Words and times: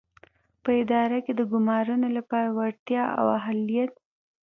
په 0.63 0.69
اداره 0.81 1.17
کې 1.25 1.31
د 1.35 1.41
ګومارنو 1.51 2.07
لپاره 2.17 2.47
وړتیا 2.57 3.03
او 3.19 3.25
اهلیت. 3.39 3.91